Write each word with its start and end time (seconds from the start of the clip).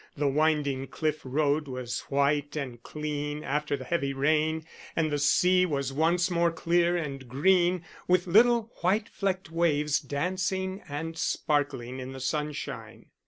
The 0.17 0.27
winding 0.27 0.87
cliff 0.87 1.21
road 1.23 1.67
was 1.67 1.99
white 2.09 2.55
and 2.55 2.81
clean 2.81 3.43
after 3.43 3.77
the 3.77 3.83
heavy 3.85 4.13
rain, 4.13 4.65
and 4.95 5.11
the 5.11 5.19
sea 5.19 5.63
was 5.63 5.93
once 5.93 6.31
more 6.31 6.51
clear 6.51 6.97
and 6.97 7.27
green, 7.27 7.85
with 8.07 8.25
little 8.25 8.73
white 8.81 9.07
flecked 9.09 9.51
waves 9.51 9.99
dancing 9.99 10.81
and 10.89 11.15
sparkling 11.19 11.99
in 11.99 12.13
the 12.13 12.19
sunshine. 12.19 13.11